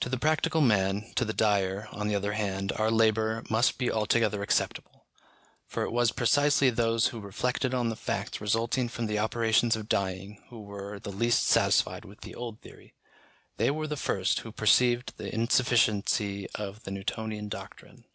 [0.00, 3.90] To the practical man, to the dyer, on the other hand, our labour must be
[3.92, 5.04] altogether acceptable;
[5.66, 9.86] for it was precisely those who reflected on the facts resulting from the operations of
[9.86, 12.94] dyeing who were the least satisfied with the old theory:
[13.58, 18.06] they were the first who perceived the insufficiency of the Newtonian doctrine.